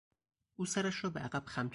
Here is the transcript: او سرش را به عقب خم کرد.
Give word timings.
او 0.55 0.65
سرش 0.65 1.03
را 1.03 1.09
به 1.09 1.19
عقب 1.19 1.45
خم 1.45 1.63
کرد. 1.69 1.69